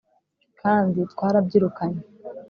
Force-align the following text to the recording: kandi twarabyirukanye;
kandi 0.61 0.99
twarabyirukanye; 1.11 2.01